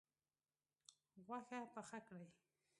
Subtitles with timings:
[1.25, 2.27] غوښه پخه کړئ